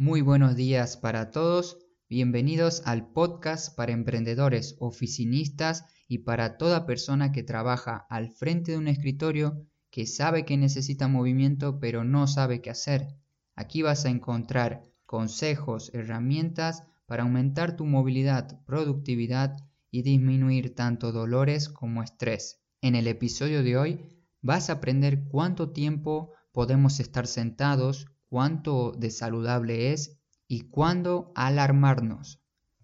[0.00, 1.76] Muy buenos días para todos.
[2.08, 8.78] Bienvenidos al podcast para emprendedores, oficinistas y para toda persona que trabaja al frente de
[8.78, 13.08] un escritorio que sabe que necesita movimiento pero no sabe qué hacer.
[13.56, 19.56] Aquí vas a encontrar consejos, herramientas para aumentar tu movilidad, productividad
[19.90, 22.60] y disminuir tanto dolores como estrés.
[22.82, 24.00] En el episodio de hoy
[24.42, 32.40] vas a aprender cuánto tiempo podemos estar sentados, cuánto de saludable es y cuándo alarmarnos.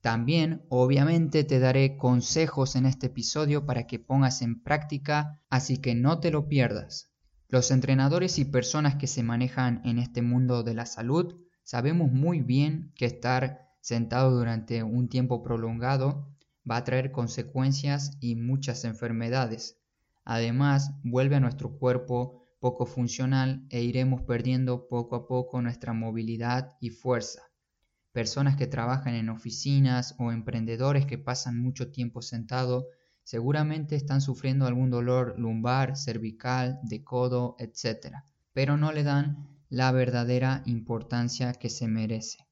[0.00, 5.94] También, obviamente, te daré consejos en este episodio para que pongas en práctica, así que
[5.94, 7.10] no te lo pierdas.
[7.48, 11.34] Los entrenadores y personas que se manejan en este mundo de la salud
[11.64, 16.28] sabemos muy bien que estar sentado durante un tiempo prolongado
[16.70, 19.78] va a traer consecuencias y muchas enfermedades.
[20.24, 26.76] Además, vuelve a nuestro cuerpo poco funcional e iremos perdiendo poco a poco nuestra movilidad
[26.80, 27.42] y fuerza.
[28.12, 32.88] Personas que trabajan en oficinas o emprendedores que pasan mucho tiempo sentado
[33.22, 38.24] seguramente están sufriendo algún dolor lumbar, cervical, de codo, etc.
[38.52, 42.48] Pero no le dan la verdadera importancia que se merece.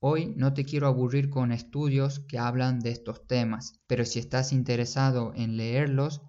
[0.00, 4.52] Hoy no te quiero aburrir con estudios que hablan de estos temas, pero si estás
[4.52, 6.22] interesado en leerlos,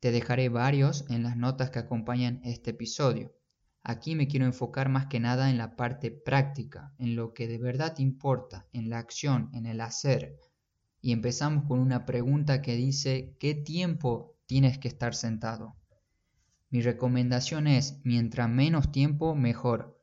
[0.00, 3.34] te dejaré varios en las notas que acompañan este episodio.
[3.82, 7.58] Aquí me quiero enfocar más que nada en la parte práctica, en lo que de
[7.58, 10.38] verdad importa, en la acción, en el hacer.
[11.00, 15.76] Y empezamos con una pregunta que dice, ¿qué tiempo tienes que estar sentado?
[16.68, 19.98] Mi recomendación es, mientras menos tiempo, mejor.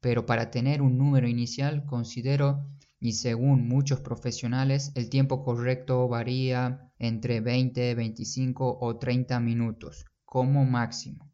[0.00, 2.68] Pero para tener un número inicial considero,
[3.02, 10.64] y según muchos profesionales, el tiempo correcto varía entre 20, 25 o 30 minutos como
[10.64, 11.28] máximo.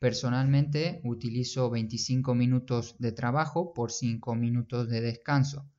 [0.00, 5.70] Personalmente utilizo 25 minutos de trabajo por 5 minutos de descanso.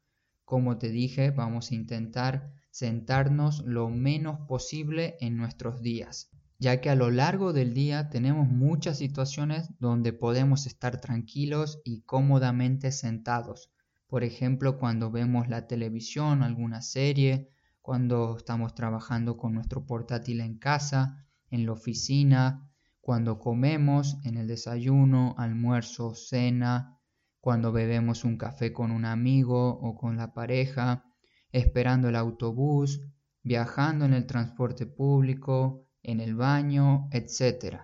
[0.45, 6.89] Como te dije, vamos a intentar sentarnos lo menos posible en nuestros días, ya que
[6.89, 13.69] a lo largo del día tenemos muchas situaciones donde podemos estar tranquilos y cómodamente sentados.
[14.15, 17.49] Por ejemplo, cuando vemos la televisión, alguna serie,
[17.81, 22.71] cuando estamos trabajando con nuestro portátil en casa, en la oficina,
[23.01, 26.97] cuando comemos, en el desayuno, almuerzo, cena,
[27.41, 31.03] cuando bebemos un café con un amigo o con la pareja,
[31.51, 33.01] esperando el autobús,
[33.43, 37.81] viajando en el transporte público, en el baño, etc.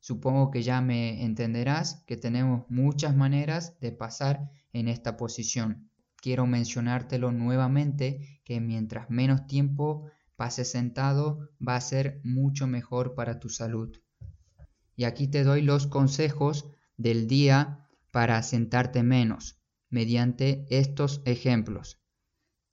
[0.00, 5.88] Supongo que ya me entenderás que tenemos muchas maneras de pasar en esta posición
[6.20, 13.38] quiero mencionártelo nuevamente que mientras menos tiempo pases sentado va a ser mucho mejor para
[13.40, 13.96] tu salud.
[14.96, 22.00] Y aquí te doy los consejos del día para sentarte menos mediante estos ejemplos.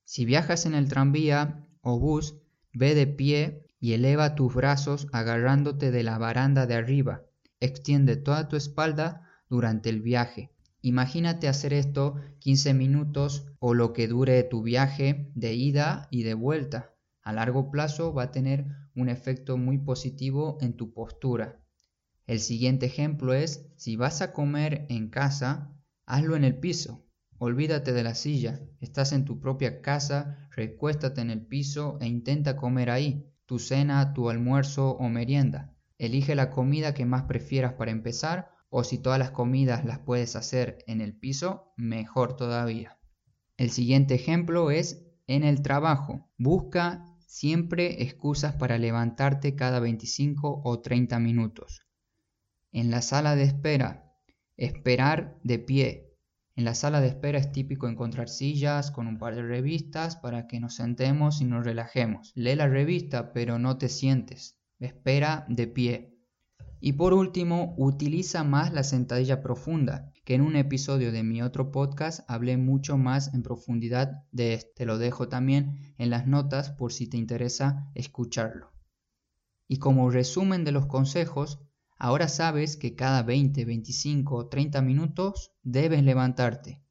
[0.03, 2.35] Si viajas en el tranvía o bus,
[2.73, 7.23] ve de pie y eleva tus brazos agarrándote de la baranda de arriba.
[7.59, 10.54] Extiende toda tu espalda durante el viaje.
[10.85, 16.35] Imagínate hacer esto 15 minutos o lo que dure tu viaje de ida y de
[16.35, 16.94] vuelta.
[17.23, 21.59] A largo plazo va a tener un efecto muy positivo en tu postura.
[22.28, 25.75] El siguiente ejemplo es, si vas a comer en casa,
[26.06, 27.03] hazlo en el piso.
[27.40, 28.62] Olvídate de la silla.
[28.79, 34.13] Estás en tu propia casa, recuéstate en el piso e intenta comer ahí, tu cena,
[34.13, 35.73] tu almuerzo o merienda.
[35.97, 40.35] Elige la comida que más prefieras para empezar o si todas las comidas las puedes
[40.35, 42.99] hacer en el piso, mejor todavía.
[43.55, 46.29] El siguiente ejemplo es en el trabajo.
[46.37, 51.87] Busca siempre excusas para levantarte cada 25 o 30 minutos.
[52.73, 54.13] En la sala de espera,
[54.57, 56.13] esperar de pie.
[56.57, 60.47] En la sala de espera es típico encontrar sillas con un par de revistas para
[60.47, 62.33] que nos sentemos y nos relajemos.
[62.35, 64.59] Lee la revista pero no te sientes.
[64.79, 66.14] Espera de pie.
[66.79, 71.71] Y por último, utiliza más la sentadilla profunda, que en un episodio de mi otro
[71.71, 74.73] podcast hablé mucho más en profundidad de este.
[74.75, 78.72] Te lo dejo también en las notas por si te interesa escucharlo.
[79.67, 81.59] Y como resumen de los consejos,
[81.97, 86.81] ahora sabes que cada 20, 25 o 30 minutos debes levantarte.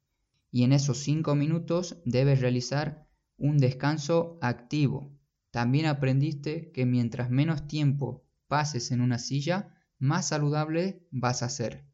[0.51, 3.07] Y en esos 5 minutos debes realizar
[3.37, 5.13] un descanso activo.
[5.51, 11.85] También aprendiste que mientras menos tiempo pases en una silla, más saludable vas a ser.